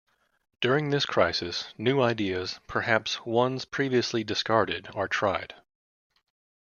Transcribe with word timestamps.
During 0.61 0.89
this 0.89 1.05
crisis, 1.05 1.75
new 1.77 2.01
ideas, 2.01 2.59
perhaps 2.65 3.23
ones 3.23 3.65
previously 3.65 4.23
discarded, 4.23 4.89
are 4.95 5.07
tried. 5.07 5.53